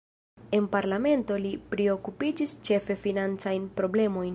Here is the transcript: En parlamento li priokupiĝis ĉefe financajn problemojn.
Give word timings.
En 0.59 0.65
parlamento 0.75 1.37
li 1.45 1.51
priokupiĝis 1.75 2.59
ĉefe 2.71 3.01
financajn 3.07 3.73
problemojn. 3.81 4.29